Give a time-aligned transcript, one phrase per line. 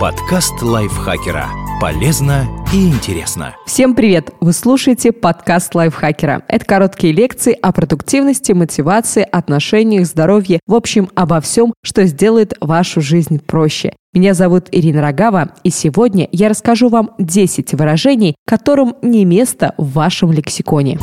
[0.00, 1.50] Подкаст лайфхакера.
[1.78, 3.54] Полезно и интересно.
[3.66, 4.30] Всем привет!
[4.40, 6.42] Вы слушаете подкаст лайфхакера.
[6.48, 13.02] Это короткие лекции о продуктивности, мотивации, отношениях, здоровье, в общем, обо всем, что сделает вашу
[13.02, 13.92] жизнь проще.
[14.14, 19.92] Меня зовут Ирина Рогава, и сегодня я расскажу вам 10 выражений, которым не место в
[19.92, 20.98] вашем лексиконе.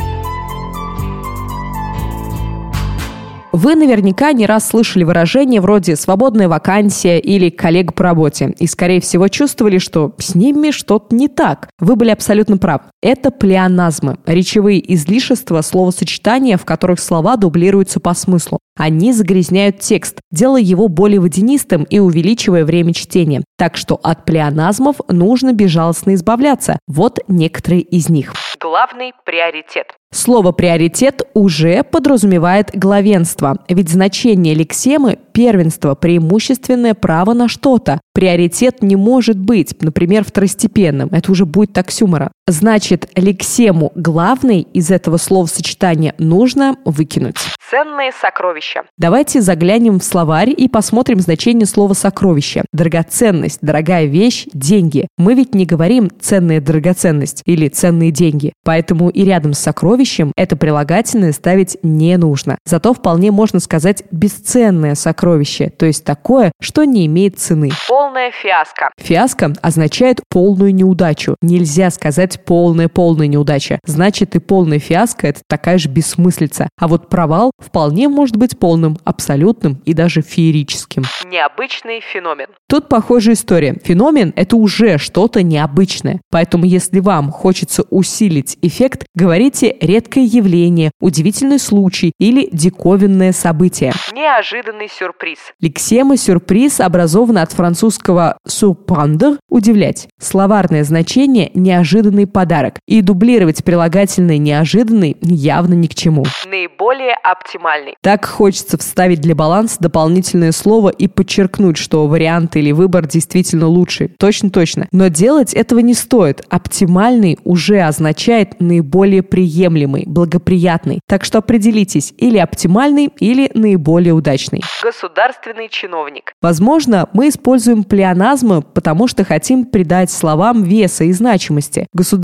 [3.52, 9.00] Вы наверняка не раз слышали выражение вроде «свободная вакансия» или «коллега по работе» и, скорее
[9.00, 11.68] всего, чувствовали, что с ними что-то не так.
[11.78, 12.82] Вы были абсолютно прав.
[13.02, 18.58] Это плеоназмы, речевые излишества, словосочетания, в которых слова дублируются по смыслу.
[18.78, 23.42] Они загрязняют текст, делая его более водянистым и увеличивая время чтения.
[23.56, 26.78] Так что от плеоназмов нужно безжалостно избавляться.
[26.86, 28.34] Вот некоторые из них.
[28.60, 29.97] Главный приоритет.
[30.10, 38.00] Слово «приоритет» уже подразумевает главенство, ведь значение лексемы– первенство, преимущественное право на что-то.
[38.14, 41.10] Приоритет не может быть, например, второстепенным.
[41.12, 42.32] Это уже будет таксюмора.
[42.48, 47.36] Значит, лексему «главный» из этого словосочетания нужно выкинуть.
[47.70, 48.84] Ценные сокровища.
[48.96, 52.64] Давайте заглянем в словарь и посмотрим значение слова «сокровище».
[52.72, 55.08] Драгоценность, дорогая вещь, деньги.
[55.18, 58.54] Мы ведь не говорим «ценная драгоценность» или «ценные деньги».
[58.64, 62.56] Поэтому и рядом с сокровищем это прилагательное ставить не нужно.
[62.64, 67.68] Зато вполне можно сказать «бесценное сокровище», то есть такое, что не имеет цены.
[67.86, 68.90] Полная фиаско.
[68.96, 71.36] Фиаско означает полную неудачу.
[71.42, 73.78] Нельзя сказать полная-полная неудача.
[73.84, 76.68] Значит, и полная фиаско– это такая же бессмыслица.
[76.78, 81.04] А вот провал вполне может быть полным, абсолютным и даже феерическим.
[81.26, 82.46] Необычный феномен.
[82.68, 83.76] Тут похожая история.
[83.82, 86.20] Феномен– это уже что-то необычное.
[86.30, 93.92] Поэтому если вам хочется усилить эффект, говорите «редкое явление», «удивительный случай» или «диковинное событие».
[94.14, 95.38] Неожиданный сюрприз.
[95.60, 100.08] Лексема «сюрприз» образована от французского «surprendre»– «удивлять».
[100.20, 102.76] Словарное значение– «неожиданный подарок».
[102.86, 106.24] И дублировать прилагательное «неожиданный» явно ни к чему.
[106.46, 107.94] Наиболее оптимальный.
[108.02, 114.08] Так хочется вставить для баланса дополнительное слово и подчеркнуть, что вариант или выбор действительно лучший.
[114.18, 114.88] Точно-точно.
[114.92, 116.42] Но делать этого не стоит.
[116.48, 121.00] Оптимальный уже означает наиболее приемлемый, благоприятный.
[121.06, 124.62] Так что определитесь, или оптимальный, или наиболее удачный.
[124.82, 126.32] Государственный чиновник.
[126.42, 131.86] Возможно, мы используем плеоназмы, потому что хотим придать словам веса и значимости.
[131.92, 132.17] Государственный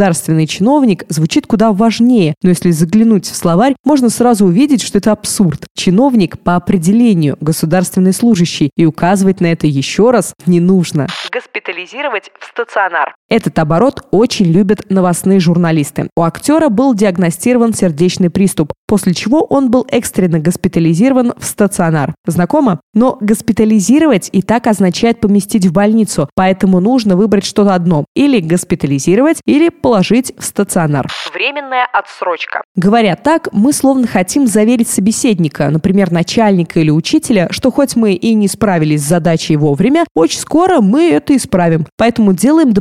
[0.47, 5.66] чиновник звучит куда важнее, но если заглянуть в словарь, можно сразу увидеть, что это абсурд.
[5.75, 11.06] Чиновник по определению государственный служащий, и указывать на это еще раз не нужно.
[11.33, 13.15] Госпитализировать в стационар.
[13.34, 16.09] Этот оборот очень любят новостные журналисты.
[16.17, 22.15] У актера был диагностирован сердечный приступ, после чего он был экстренно госпитализирован в стационар.
[22.25, 22.78] Знакомо?
[22.95, 28.05] Но госпитализировать и так означает поместить в больницу, поэтому нужно выбрать что-то одно.
[28.15, 31.09] Или госпитализировать, или положить в стационар.
[31.34, 32.62] Временная отсрочка.
[32.77, 38.33] Говоря так, мы словно хотим заверить собеседника, например, начальника или учителя, что хоть мы и
[38.34, 41.89] не справились с задачей вовремя, очень скоро мы это исправим.
[41.97, 42.72] Поэтому делаем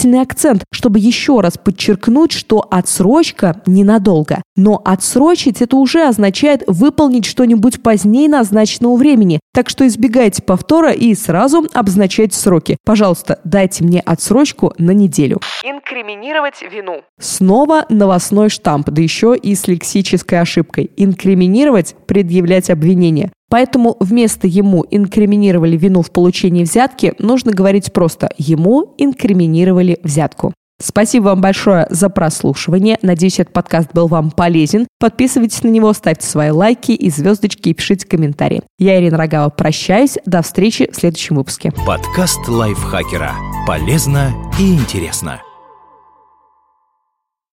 [0.00, 4.42] дополнительный акцент, чтобы еще раз подчеркнуть, что отсрочка ненадолго.
[4.56, 9.40] Но отсрочить это уже означает выполнить что-нибудь позднее назначенного времени.
[9.52, 12.76] Так что избегайте повтора и сразу обозначайте сроки.
[12.84, 15.40] Пожалуйста, дайте мне отсрочку на неделю.
[15.64, 17.02] Инкриминировать вину.
[17.18, 20.90] Снова новостной штамп, да еще и с лексической ошибкой.
[20.96, 23.30] Инкриминировать– предъявлять обвинение.
[23.50, 30.54] Поэтому вместо ему инкриминировали вину в получении взятки, нужно говорить просто «ему инкриминировали взятку».
[30.82, 32.98] Спасибо вам большое за прослушивание.
[33.02, 34.86] Надеюсь, этот подкаст был вам полезен.
[34.98, 38.62] Подписывайтесь на него, ставьте свои лайки и звездочки и пишите комментарии.
[38.78, 40.16] Я, Ирина Рогава, прощаюсь.
[40.24, 41.72] До встречи в следующем выпуске.
[41.86, 43.32] Подкаст лайфхакера.
[43.66, 45.42] Полезно и интересно.